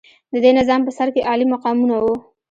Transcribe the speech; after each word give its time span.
د 0.33 0.35
دې 0.43 0.51
نظام 0.59 0.81
په 0.85 0.91
سر 0.97 1.07
کې 1.13 1.27
عالي 1.29 1.45
مقامونه 1.53 1.95
وو. 2.03 2.15